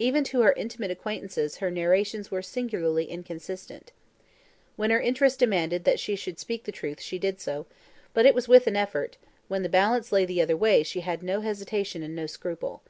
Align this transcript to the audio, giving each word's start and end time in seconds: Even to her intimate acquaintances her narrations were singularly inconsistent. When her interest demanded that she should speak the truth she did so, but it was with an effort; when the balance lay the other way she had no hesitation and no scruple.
Even 0.00 0.24
to 0.24 0.40
her 0.40 0.50
intimate 0.54 0.90
acquaintances 0.90 1.58
her 1.58 1.70
narrations 1.70 2.28
were 2.28 2.42
singularly 2.42 3.04
inconsistent. 3.04 3.92
When 4.74 4.90
her 4.90 5.00
interest 5.00 5.38
demanded 5.38 5.84
that 5.84 6.00
she 6.00 6.16
should 6.16 6.40
speak 6.40 6.64
the 6.64 6.72
truth 6.72 7.00
she 7.00 7.20
did 7.20 7.40
so, 7.40 7.66
but 8.12 8.26
it 8.26 8.34
was 8.34 8.48
with 8.48 8.66
an 8.66 8.74
effort; 8.74 9.16
when 9.46 9.62
the 9.62 9.68
balance 9.68 10.10
lay 10.10 10.24
the 10.24 10.42
other 10.42 10.56
way 10.56 10.82
she 10.82 11.02
had 11.02 11.22
no 11.22 11.40
hesitation 11.40 12.02
and 12.02 12.16
no 12.16 12.26
scruple. 12.26 12.82